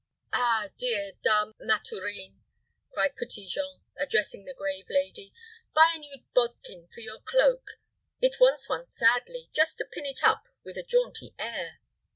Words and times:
"Ah, 0.33 0.71
dear 0.79 1.11
Dame 1.21 1.53
Mathurine," 1.59 2.41
cried 2.89 3.15
Petit 3.15 3.45
Jean, 3.45 3.81
addressing 3.95 4.45
the 4.45 4.53
grave 4.55 4.87
lady, 4.89 5.31
"buy 5.75 5.93
a 5.95 5.99
new 5.99 6.23
bodkin 6.33 6.87
for 6.91 7.01
your 7.01 7.21
cloak. 7.21 7.79
It 8.19 8.37
wants 8.39 8.67
one 8.67 8.85
sadly, 8.85 9.51
just 9.53 9.77
to 9.77 9.85
pin 9.85 10.07
it 10.07 10.23
up 10.23 10.47
with 10.63 10.75
a 10.75 10.83
jaunty 10.83 11.35
air." 11.37 11.81